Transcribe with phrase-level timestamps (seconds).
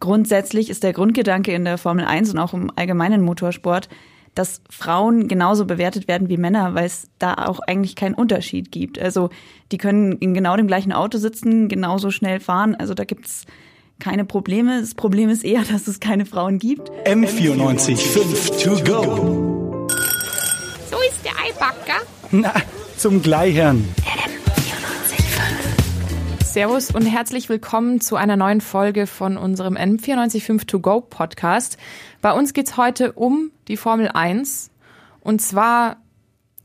[0.00, 3.88] grundsätzlich ist der Grundgedanke in der Formel 1 und auch im allgemeinen Motorsport,
[4.34, 8.98] dass Frauen genauso bewertet werden wie Männer, weil es da auch eigentlich keinen Unterschied gibt.
[8.98, 9.30] Also
[9.72, 12.74] die können in genau dem gleichen Auto sitzen, genauso schnell fahren.
[12.74, 13.44] Also da gibt's
[13.98, 14.80] keine Probleme.
[14.80, 16.90] Das Problem ist eher, dass es keine Frauen gibt.
[17.04, 19.88] M94 5 to go.
[20.90, 22.02] So ist der Eibacker.
[22.30, 22.54] Na,
[22.96, 23.84] zum Gleichern.
[26.52, 31.78] Servus und herzlich willkommen zu einer neuen Folge von unserem M945 To Go Podcast.
[32.22, 34.72] Bei uns geht's heute um die Formel 1.
[35.20, 35.98] Und zwar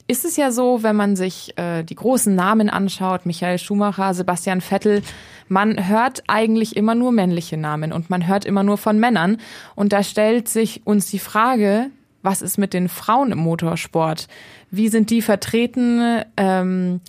[0.07, 4.61] ist es ja so, wenn man sich äh, die großen Namen anschaut, Michael Schumacher, Sebastian
[4.61, 5.03] Vettel,
[5.49, 9.37] man hört eigentlich immer nur männliche Namen und man hört immer nur von Männern.
[9.75, 11.91] Und da stellt sich uns die Frage,
[12.23, 14.29] was ist mit den Frauen im Motorsport?
[14.71, 16.23] Wie sind die vertreten?
[16.37, 17.01] Ähm,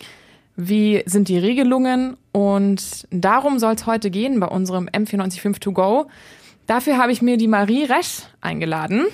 [0.56, 2.16] wie sind die Regelungen?
[2.33, 6.06] Und darum soll es heute gehen bei unserem M945 To Go.
[6.66, 9.06] Dafür habe ich mir die Marie Resch eingeladen.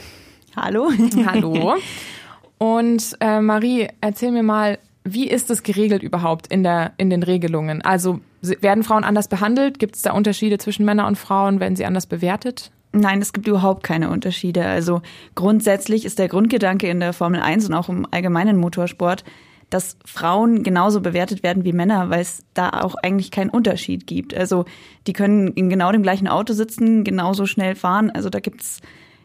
[0.56, 0.90] Hallo.
[1.26, 1.76] Hallo.
[2.58, 7.24] Und äh, Marie, erzähl mir mal, wie ist es geregelt überhaupt in, der, in den
[7.24, 7.82] Regelungen?
[7.82, 9.78] Also werden Frauen anders behandelt?
[9.80, 11.58] Gibt es da Unterschiede zwischen Männern und Frauen?
[11.58, 12.70] Werden sie anders bewertet?
[12.92, 14.64] Nein, es gibt überhaupt keine Unterschiede.
[14.64, 15.02] Also
[15.34, 19.24] grundsätzlich ist der Grundgedanke in der Formel 1 und auch im allgemeinen Motorsport,
[19.72, 24.34] dass Frauen genauso bewertet werden wie Männer, weil es da auch eigentlich keinen Unterschied gibt.
[24.34, 24.66] Also
[25.06, 28.10] die können in genau dem gleichen Auto sitzen, genauso schnell fahren.
[28.10, 28.80] Also da gibt's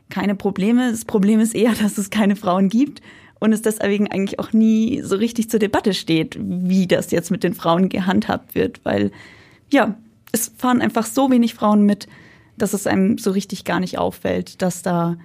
[0.10, 0.90] keine Probleme.
[0.90, 3.02] Das Problem ist eher, dass es keine Frauen gibt
[3.40, 7.44] und es deswegen eigentlich auch nie so richtig zur Debatte steht, wie das jetzt mit
[7.44, 9.12] den Frauen gehandhabt wird, weil
[9.70, 9.98] ja,
[10.32, 12.08] es fahren einfach so wenig Frauen mit,
[12.58, 15.18] dass es einem so richtig gar nicht auffällt, dass da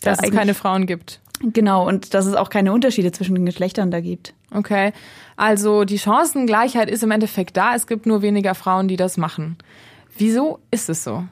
[0.00, 1.20] dass da es keine Frauen gibt.
[1.42, 4.34] Genau, und dass es auch keine Unterschiede zwischen den Geschlechtern da gibt.
[4.52, 4.92] Okay,
[5.36, 9.56] also die Chancengleichheit ist im Endeffekt da, es gibt nur weniger Frauen, die das machen.
[10.18, 11.24] Wieso ist es so?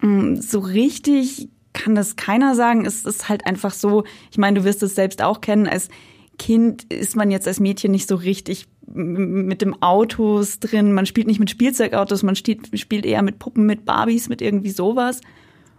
[0.00, 2.86] Mm, so richtig kann das keiner sagen.
[2.86, 5.88] Es ist halt einfach so, ich meine, du wirst es selbst auch kennen, als
[6.38, 10.92] Kind ist man jetzt als Mädchen nicht so richtig mit dem Autos drin.
[10.92, 14.70] Man spielt nicht mit Spielzeugautos, man spielt, spielt eher mit Puppen, mit Barbies, mit irgendwie
[14.70, 15.20] sowas.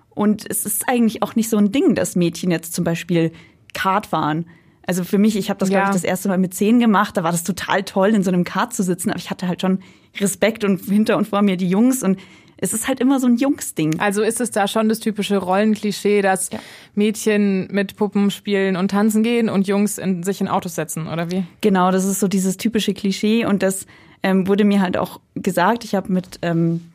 [0.10, 3.32] Und es ist eigentlich auch nicht so ein Ding, dass Mädchen jetzt zum Beispiel
[3.76, 4.48] Kart fahren.
[4.88, 5.80] Also für mich, ich habe das, ja.
[5.80, 7.18] glaube ich, das erste Mal mit zehn gemacht.
[7.18, 9.10] Da war das total toll, in so einem Kart zu sitzen.
[9.10, 9.80] Aber ich hatte halt schon
[10.20, 12.04] Respekt und hinter und vor mir die Jungs.
[12.04, 12.20] Und
[12.58, 14.00] es ist halt immer so ein Jungsding.
[14.00, 16.60] Also ist es da schon das typische Rollenklischee, dass ja.
[16.94, 21.32] Mädchen mit Puppen spielen und tanzen gehen und Jungs in, sich in Autos setzen, oder
[21.32, 21.44] wie?
[21.62, 23.46] Genau, das ist so dieses typische Klischee.
[23.46, 23.88] Und das
[24.24, 25.84] ähm, wurde mir halt auch gesagt.
[25.84, 26.92] Ich habe mit ähm,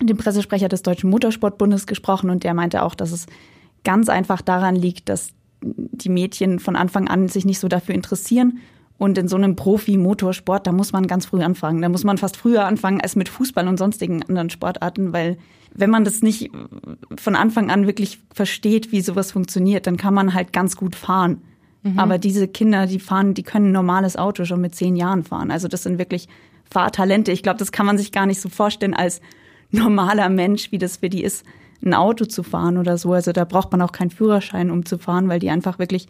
[0.00, 3.26] dem Pressesprecher des Deutschen Motorsportbundes gesprochen und der meinte auch, dass es
[3.82, 5.30] ganz einfach daran liegt, dass
[5.62, 8.58] die Mädchen von Anfang an sich nicht so dafür interessieren.
[8.98, 11.80] Und in so einem Profi-Motorsport, da muss man ganz früh anfangen.
[11.80, 15.38] Da muss man fast früher anfangen als mit Fußball und sonstigen anderen Sportarten, weil
[15.72, 16.50] wenn man das nicht
[17.16, 21.40] von Anfang an wirklich versteht, wie sowas funktioniert, dann kann man halt ganz gut fahren.
[21.82, 21.98] Mhm.
[21.98, 25.50] Aber diese Kinder, die fahren, die können ein normales Auto schon mit zehn Jahren fahren.
[25.50, 26.28] Also das sind wirklich
[26.70, 27.32] Fahrtalente.
[27.32, 29.20] Ich glaube, das kann man sich gar nicht so vorstellen als
[29.70, 31.44] normaler Mensch, wie das für die ist
[31.84, 33.12] ein Auto zu fahren oder so.
[33.12, 36.08] Also da braucht man auch keinen Führerschein, um zu fahren, weil die einfach wirklich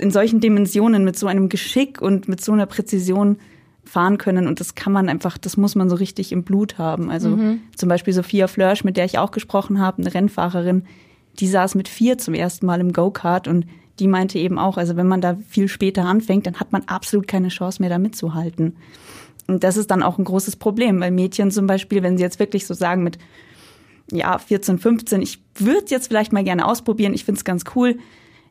[0.00, 3.38] in solchen Dimensionen mit so einem Geschick und mit so einer Präzision
[3.84, 4.46] fahren können.
[4.46, 7.10] Und das kann man einfach, das muss man so richtig im Blut haben.
[7.10, 7.60] Also mhm.
[7.76, 10.84] zum Beispiel Sophia Flörsch, mit der ich auch gesprochen habe, eine Rennfahrerin,
[11.38, 13.66] die saß mit vier zum ersten Mal im Go-Kart und
[13.98, 17.26] die meinte eben auch, also wenn man da viel später anfängt, dann hat man absolut
[17.26, 18.76] keine Chance mehr da mitzuhalten.
[19.46, 22.38] Und das ist dann auch ein großes Problem, weil Mädchen zum Beispiel, wenn sie jetzt
[22.38, 23.18] wirklich so sagen, mit
[24.10, 27.98] ja, 14, 15, ich würde jetzt vielleicht mal gerne ausprobieren, ich finde es ganz cool.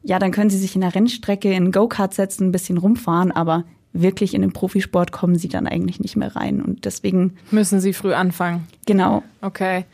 [0.03, 3.63] Ja, dann können sie sich in der Rennstrecke in Go-Kart setzen, ein bisschen rumfahren, aber
[3.93, 6.61] wirklich in den Profisport kommen sie dann eigentlich nicht mehr rein.
[6.61, 7.37] Und deswegen.
[7.51, 8.67] Müssen sie früh anfangen.
[8.85, 9.23] Genau.
[9.41, 9.85] Okay.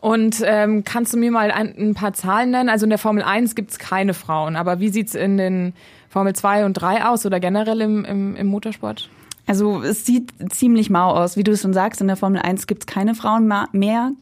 [0.00, 2.68] Und ähm, kannst du mir mal ein, ein paar Zahlen nennen?
[2.68, 5.74] Also in der Formel 1 gibt's keine Frauen, aber wie sieht's in den
[6.08, 9.08] Formel 2 und 3 aus oder generell im, im, im Motorsport?
[9.46, 11.36] Also es sieht ziemlich mau aus.
[11.36, 14.12] Wie du es schon sagst, in der Formel 1 gibt's keine Frauen mehr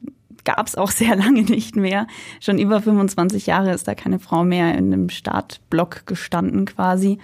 [0.44, 2.06] gab es auch sehr lange nicht mehr.
[2.41, 7.18] Schon über 25 Jahre ist da keine Frau mehr in einem Startblock gestanden quasi.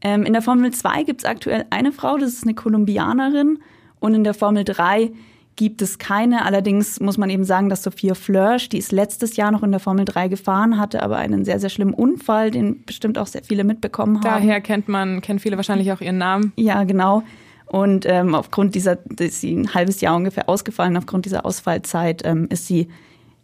[0.00, 3.58] Ähm, in der Formel 2 gibt es aktuell eine Frau, das ist eine Kolumbianerin.
[4.00, 5.12] Und in der Formel 3
[5.56, 6.44] gibt es keine.
[6.44, 9.80] Allerdings muss man eben sagen, dass Sophia Flörsch, die ist letztes Jahr noch in der
[9.80, 13.64] Formel 3 gefahren, hatte aber einen sehr, sehr schlimmen Unfall, den bestimmt auch sehr viele
[13.64, 14.24] mitbekommen haben.
[14.24, 16.52] Daher kennt man, kennt viele wahrscheinlich auch ihren Namen.
[16.56, 17.22] Ja, genau.
[17.66, 22.46] Und ähm, aufgrund dieser, ist sie ein halbes Jahr ungefähr ausgefallen, aufgrund dieser Ausfallzeit ähm,
[22.50, 22.88] ist sie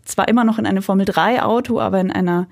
[0.05, 2.49] zwar immer noch in einem Formel-3-Auto, aber in einer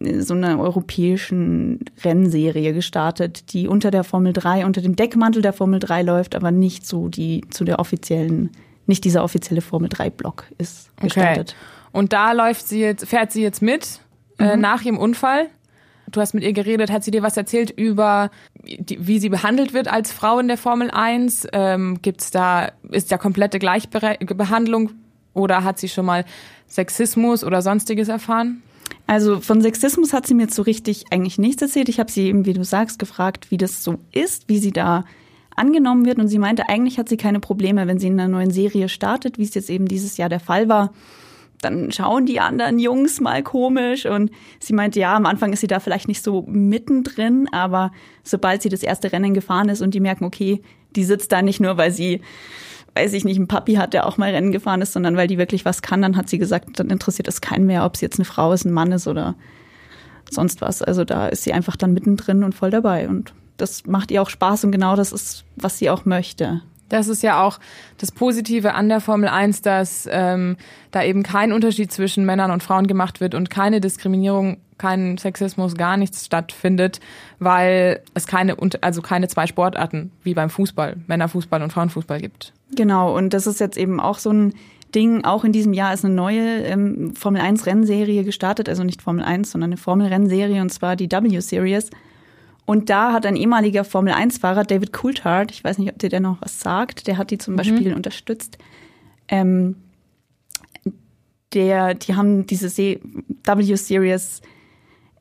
[0.00, 5.78] so einer europäischen Rennserie gestartet, die unter der Formel 3, unter dem Deckmantel der Formel
[5.80, 8.50] 3 läuft, aber nicht so die zu der offiziellen,
[8.86, 11.54] nicht dieser offizielle Formel 3 Block ist gestartet.
[11.56, 11.90] Okay.
[11.92, 14.00] Und da läuft sie jetzt, fährt sie jetzt mit
[14.38, 15.46] äh, nach ihrem Unfall.
[16.10, 18.30] Du hast mit ihr geredet, hat sie dir was erzählt über,
[18.64, 21.48] die, wie sie behandelt wird als Frau in der Formel 1?
[21.52, 24.92] Ähm, gibt's da, ist da komplette Gleichbehandlung
[25.34, 26.24] oder hat sie schon mal
[26.68, 28.62] Sexismus oder sonstiges erfahren?
[29.06, 31.88] Also von Sexismus hat sie mir so richtig eigentlich nichts erzählt.
[31.88, 35.04] Ich habe sie eben, wie du sagst, gefragt, wie das so ist, wie sie da
[35.54, 36.18] angenommen wird.
[36.18, 39.38] Und sie meinte, eigentlich hat sie keine Probleme, wenn sie in einer neuen Serie startet,
[39.38, 40.92] wie es jetzt eben dieses Jahr der Fall war.
[41.66, 44.06] Dann schauen die anderen Jungs mal komisch.
[44.06, 44.30] Und
[44.60, 47.92] sie meinte, ja, am Anfang ist sie da vielleicht nicht so mittendrin, aber
[48.22, 50.62] sobald sie das erste Rennen gefahren ist und die merken, okay,
[50.94, 52.20] die sitzt da nicht nur, weil sie
[52.96, 55.36] weiß ich nicht, ein Papi hat, der auch mal Rennen gefahren ist, sondern weil die
[55.36, 58.18] wirklich was kann, dann hat sie gesagt, dann interessiert es keinen mehr, ob sie jetzt
[58.18, 59.34] eine Frau ist, ein Mann ist oder
[60.30, 60.80] sonst was.
[60.80, 64.30] Also da ist sie einfach dann mittendrin und voll dabei und das macht ihr auch
[64.30, 66.62] Spaß und genau das ist, was sie auch möchte.
[66.88, 67.58] Das ist ja auch
[67.98, 70.56] das Positive an der Formel 1, dass ähm,
[70.90, 75.74] da eben kein Unterschied zwischen Männern und Frauen gemacht wird und keine Diskriminierung, kein Sexismus,
[75.74, 77.00] gar nichts stattfindet,
[77.38, 82.52] weil es keine, also keine zwei Sportarten wie beim Fußball, Männerfußball und Frauenfußball gibt.
[82.74, 84.54] Genau, und das ist jetzt eben auch so ein
[84.94, 85.24] Ding.
[85.24, 89.24] Auch in diesem Jahr ist eine neue ähm, Formel 1 Rennserie gestartet, also nicht Formel
[89.24, 91.90] 1, sondern eine Formel Rennserie und zwar die W Series.
[92.66, 96.20] Und da hat ein ehemaliger Formel 1-Fahrer, David Coulthard, ich weiß nicht, ob dir der
[96.20, 97.58] noch was sagt, der hat die zum mhm.
[97.58, 98.58] Beispiel unterstützt.
[99.28, 99.76] Ähm,
[101.54, 104.42] der, die haben diese W-Series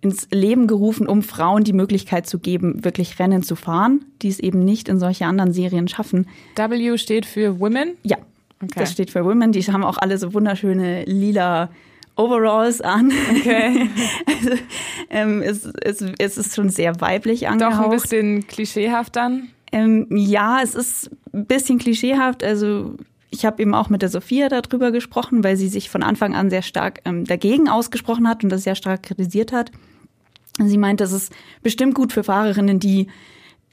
[0.02, 4.40] ins Leben gerufen, um Frauen die Möglichkeit zu geben, wirklich Rennen zu fahren, die es
[4.40, 6.28] eben nicht in solche anderen Serien schaffen.
[6.56, 7.94] W steht für Women?
[8.04, 8.18] Ja,
[8.62, 8.74] okay.
[8.76, 9.52] das steht für Women.
[9.52, 11.70] Die haben auch alle so wunderschöne lila
[12.16, 13.12] Overalls an.
[13.30, 13.90] Okay.
[14.28, 14.62] also,
[15.10, 17.74] ähm, es, es, es ist schon sehr weiblich angehaucht.
[17.74, 19.50] Doch ein bisschen klischeehaft dann?
[19.72, 22.44] Ähm, ja, es ist ein bisschen klischeehaft.
[22.44, 22.96] Also
[23.30, 26.50] ich habe eben auch mit der Sophia darüber gesprochen, weil sie sich von Anfang an
[26.50, 29.72] sehr stark ähm, dagegen ausgesprochen hat und das sehr stark kritisiert hat.
[30.58, 33.08] Sie meint, das ist bestimmt gut für Fahrerinnen, die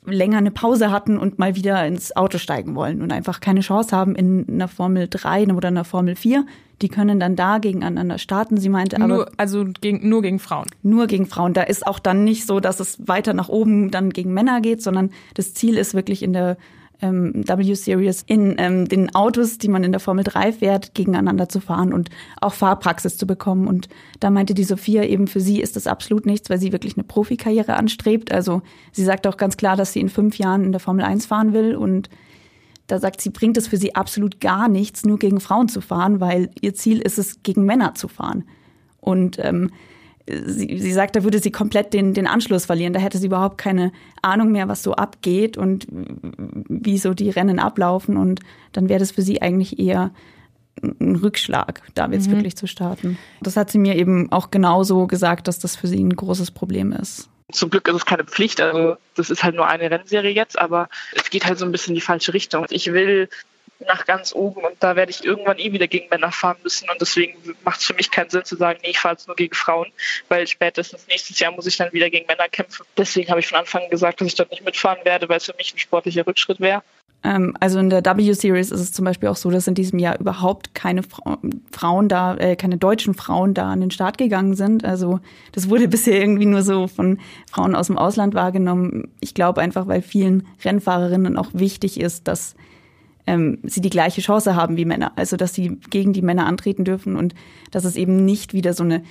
[0.05, 3.97] länger eine Pause hatten und mal wieder ins Auto steigen wollen und einfach keine Chance
[3.97, 6.45] haben in einer Formel 3 oder einer Formel 4.
[6.81, 8.57] Die können dann da gegeneinander starten.
[8.57, 9.07] Sie meinte aber.
[9.07, 10.67] Nur, also gegen, nur gegen Frauen.
[10.83, 11.53] Nur gegen Frauen.
[11.55, 14.83] Da ist auch dann nicht so, dass es weiter nach oben dann gegen Männer geht,
[14.83, 16.57] sondern das Ziel ist wirklich in der
[17.03, 21.61] ähm, W-Series in ähm, den Autos, die man in der Formel 3 fährt, gegeneinander zu
[21.61, 22.11] fahren und
[22.41, 23.67] auch Fahrpraxis zu bekommen.
[23.67, 23.89] Und
[24.21, 27.05] da meinte die Sophia eben, für sie ist das absolut nichts, weil sie wirklich eine
[27.05, 28.33] Profikarriere anstrebt.
[28.33, 28.63] Also
[28.93, 31.53] sie sagt auch ganz klar, dass sie in fünf Jahren in der Formel 1 fahren
[31.53, 32.09] will und
[32.87, 36.21] da sagt sie, bringt es für sie absolut gar nichts, nur gegen Frauen zu fahren,
[36.21, 38.45] weil ihr Ziel ist es, gegen Männer zu fahren.
[39.01, 39.71] Und ähm,
[40.27, 42.93] sie, sie sagt, da würde sie komplett den, den Anschluss verlieren.
[42.93, 43.93] Da hätte sie überhaupt keine
[44.23, 48.17] Ahnung mehr, was so abgeht und wie so die Rennen ablaufen.
[48.17, 48.41] Und
[48.73, 50.11] dann wäre das für sie eigentlich eher
[50.83, 52.33] ein Rückschlag, da jetzt mhm.
[52.33, 53.19] wirklich zu starten.
[53.41, 56.93] Das hat sie mir eben auch genauso gesagt, dass das für sie ein großes Problem
[56.93, 57.29] ist.
[57.53, 60.89] Zum Glück ist es keine Pflicht, also das ist halt nur eine Rennserie jetzt, aber
[61.15, 62.65] es geht halt so ein bisschen in die falsche Richtung.
[62.71, 63.29] Ich will
[63.87, 67.01] nach ganz oben und da werde ich irgendwann eh wieder gegen Männer fahren müssen und
[67.01, 69.55] deswegen macht es für mich keinen Sinn zu sagen, nee, ich fahre jetzt nur gegen
[69.55, 69.93] Frauen,
[70.29, 72.85] weil spätestens nächstes Jahr muss ich dann wieder gegen Männer kämpfen.
[72.97, 75.47] Deswegen habe ich von Anfang an gesagt, dass ich dort nicht mitfahren werde, weil es
[75.47, 76.83] für mich ein sportlicher Rückschritt wäre.
[77.25, 80.19] Ähm, also in der W-Series ist es zum Beispiel auch so, dass in diesem Jahr
[80.19, 81.39] überhaupt keine Fra
[81.71, 84.85] Frauen da, äh, keine deutschen Frauen da an den Start gegangen sind.
[84.85, 85.21] Also
[85.53, 87.19] das wurde bisher irgendwie nur so von
[87.51, 89.09] Frauen aus dem Ausland wahrgenommen.
[89.21, 92.57] Ich glaube einfach, weil vielen Rennfahrerinnen auch wichtig ist, dass
[93.27, 95.13] ähm, sie die gleiche Chance haben wie Männer.
[95.17, 97.35] Also dass sie gegen die Männer antreten dürfen und
[97.71, 99.03] dass es eben nicht wieder so eine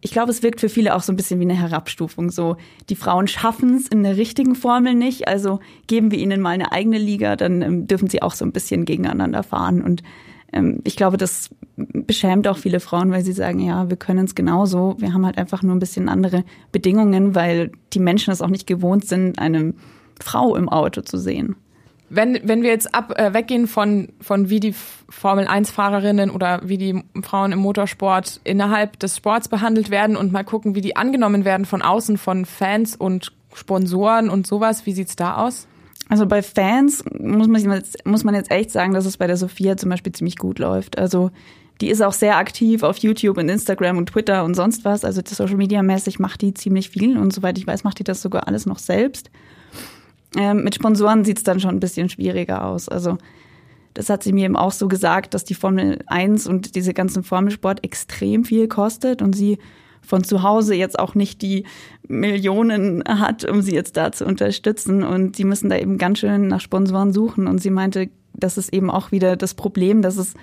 [0.00, 2.30] ich glaube, es wirkt für viele auch so ein bisschen wie eine Herabstufung.
[2.30, 2.56] So,
[2.88, 6.70] die Frauen schaffen es in der richtigen Formel nicht, also geben wir ihnen mal eine
[6.70, 9.82] eigene Liga, dann ähm, dürfen sie auch so ein bisschen gegeneinander fahren.
[9.82, 10.04] Und
[10.52, 14.36] ähm, ich glaube, das beschämt auch viele Frauen, weil sie sagen, ja, wir können es
[14.36, 14.94] genauso.
[14.98, 18.68] Wir haben halt einfach nur ein bisschen andere Bedingungen, weil die Menschen es auch nicht
[18.68, 19.74] gewohnt sind, eine
[20.20, 21.56] Frau im Auto zu sehen.
[22.10, 24.74] Wenn, wenn wir jetzt ab, äh, weggehen von, von wie die
[25.10, 30.74] Formel-1-Fahrerinnen oder wie die Frauen im Motorsport innerhalb des Sports behandelt werden und mal gucken,
[30.74, 35.36] wie die angenommen werden von außen, von Fans und Sponsoren und sowas, wie sieht's da
[35.36, 35.66] aus?
[36.08, 39.36] Also bei Fans muss man, jetzt, muss man jetzt echt sagen, dass es bei der
[39.36, 40.96] Sophia zum Beispiel ziemlich gut läuft.
[40.96, 41.30] Also
[41.80, 45.04] die ist auch sehr aktiv auf YouTube und Instagram und Twitter und sonst was.
[45.04, 48.22] Also Social Media mäßig macht die ziemlich viel und soweit ich weiß, macht die das
[48.22, 49.30] sogar alles noch selbst.
[50.36, 52.88] Ähm, mit Sponsoren sieht es dann schon ein bisschen schwieriger aus.
[52.88, 53.18] Also
[53.94, 57.24] das hat sie mir eben auch so gesagt, dass die Formel 1 und diese ganzen
[57.24, 59.58] Formelsport extrem viel kostet und sie
[60.02, 61.64] von zu Hause jetzt auch nicht die
[62.06, 65.02] Millionen hat, um sie jetzt da zu unterstützen.
[65.02, 67.46] Und die müssen da eben ganz schön nach Sponsoren suchen.
[67.46, 70.34] Und sie meinte, das ist eben auch wieder das Problem, dass es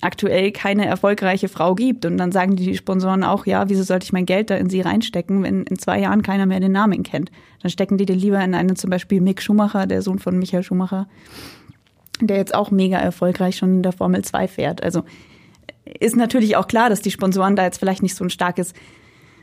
[0.00, 2.04] aktuell keine erfolgreiche Frau gibt.
[2.04, 4.80] Und dann sagen die Sponsoren auch, ja, wieso sollte ich mein Geld da in sie
[4.80, 7.30] reinstecken, wenn in zwei Jahren keiner mehr den Namen kennt?
[7.62, 10.62] Dann stecken die den lieber in einen zum Beispiel Mick Schumacher, der Sohn von Michael
[10.62, 11.08] Schumacher,
[12.20, 14.82] der jetzt auch mega erfolgreich schon in der Formel 2 fährt.
[14.82, 15.02] Also
[15.84, 18.74] ist natürlich auch klar, dass die Sponsoren da jetzt vielleicht nicht so ein starkes,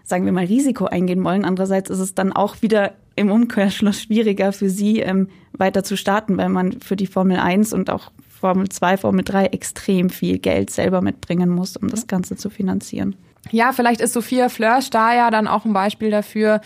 [0.04, 1.46] sagen wir mal, Risiko eingehen wollen.
[1.46, 6.38] Andererseits ist es dann auch wieder im Umkehrschluss schwieriger für sie, ähm, weiter zu starten,
[6.38, 10.70] weil man für die Formel 1 und auch Formel 2, Formel 3 extrem viel Geld
[10.70, 13.16] selber mitbringen muss, um das Ganze zu finanzieren.
[13.52, 16.62] Ja, vielleicht ist Sophia Flörsch da ja dann auch ein Beispiel dafür,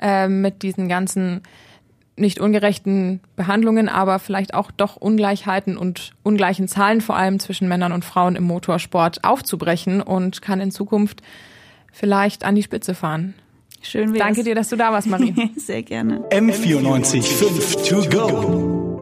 [0.00, 1.42] äh, mit diesen ganzen
[2.16, 7.92] nicht ungerechten Behandlungen, aber vielleicht auch doch Ungleichheiten und ungleichen Zahlen vor allem zwischen Männern
[7.92, 11.22] und Frauen im Motorsport aufzubrechen und kann in Zukunft
[11.90, 13.34] vielleicht an die Spitze fahren.
[13.82, 14.22] Schön wär's.
[14.22, 15.50] Danke dir, dass du da warst, Marie.
[15.56, 16.20] Sehr gerne.
[16.30, 18.71] M94 5 to go.